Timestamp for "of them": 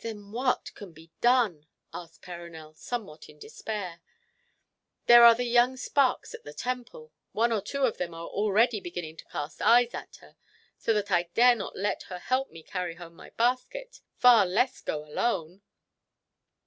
7.84-8.12